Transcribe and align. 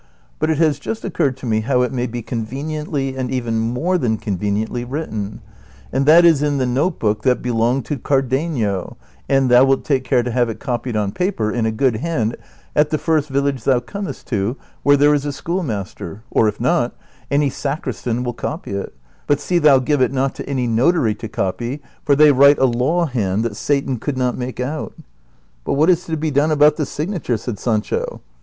But 0.39 0.49
it 0.49 0.57
has 0.57 0.79
just 0.79 1.05
occurred 1.05 1.37
to 1.37 1.45
me 1.45 1.59
how 1.59 1.83
it 1.83 1.91
may 1.93 2.07
be 2.07 2.23
conveniently 2.23 3.15
and 3.15 3.29
even 3.29 3.59
more 3.59 3.99
tlian 3.99 4.19
conveniently 4.19 4.83
written, 4.83 5.41
and 5.91 6.07
that 6.07 6.25
is 6.25 6.41
in 6.41 6.57
the 6.57 6.65
note 6.65 6.97
book 6.97 7.21
that 7.21 7.43
l)elonged 7.43 7.85
to 7.85 7.99
Cardenio, 7.99 8.97
and 9.29 9.47
thou 9.51 9.63
wilt 9.63 9.85
take 9.85 10.03
care 10.03 10.23
to 10.23 10.31
have 10.31 10.49
it 10.49 10.59
copied 10.59 10.95
on 10.95 11.11
paper, 11.11 11.51
in 11.51 11.67
a 11.67 11.71
good 11.71 11.97
hand, 11.97 12.35
at 12.75 12.89
the 12.89 12.97
first 12.97 13.29
village 13.29 13.63
thou 13.63 13.79
comest 13.79 14.25
to 14.29 14.57
where 14.81 14.97
there 14.97 15.13
is 15.13 15.23
a 15.23 15.31
schoolmaster, 15.31 16.23
or 16.31 16.47
if 16.47 16.59
not, 16.59 16.95
any 17.29 17.51
sacristan 17.51 18.23
will 18.23 18.33
copy 18.33 18.71
it; 18.71 18.95
but 19.27 19.39
see 19.39 19.59
thou 19.59 19.77
give 19.77 20.01
it 20.01 20.11
not 20.11 20.33
to 20.33 20.49
any 20.49 20.65
notary 20.65 21.13
to 21.13 21.27
copy, 21.27 21.79
for 22.03 22.15
they 22.15 22.31
write 22.31 22.57
a 22.57 22.65
law 22.65 23.05
hand 23.05 23.45
that 23.45 23.55
Satan 23.55 23.97
could 23.99 24.17
not 24.17 24.35
make 24.35 24.59
out."" 24.59 24.93
But 25.63 25.73
what 25.73 25.91
is 25.91 26.05
to 26.05 26.17
be 26.17 26.31
done 26.31 26.49
aliout 26.49 26.77
the 26.77 26.87
signature?" 26.87 27.37
said 27.37 27.59
Sancho. 27.59 28.21